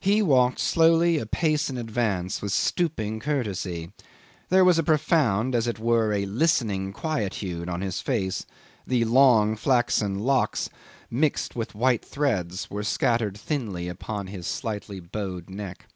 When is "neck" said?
15.48-15.86